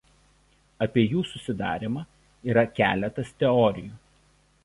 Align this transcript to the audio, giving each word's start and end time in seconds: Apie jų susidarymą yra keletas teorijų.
Apie 0.85 1.03
jų 1.11 1.21
susidarymą 1.31 2.03
yra 2.53 2.65
keletas 2.81 3.31
teorijų. 3.43 4.01